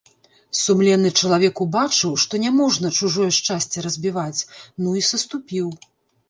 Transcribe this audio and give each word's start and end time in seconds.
Сумленны 0.59 1.09
чалавек 1.19 1.61
убачыў, 1.65 2.15
што 2.23 2.39
не 2.45 2.53
можна 2.61 2.91
чужое 3.01 3.29
шчасце 3.41 3.85
разбіваць, 3.87 4.41
ну 4.87 4.97
і 5.03 5.07
саступіў. 5.11 5.71